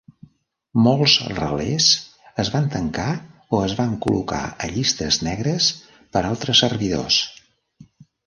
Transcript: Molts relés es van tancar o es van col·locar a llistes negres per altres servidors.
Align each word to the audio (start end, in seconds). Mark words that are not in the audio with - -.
Molts 0.85 1.17
relés 1.39 1.89
es 2.43 2.49
van 2.55 2.69
tancar 2.75 3.11
o 3.57 3.61
es 3.67 3.75
van 3.81 3.93
col·locar 4.05 4.41
a 4.67 4.71
llistes 4.73 5.21
negres 5.29 5.67
per 6.17 6.23
altres 6.31 6.65
servidors. 6.65 7.21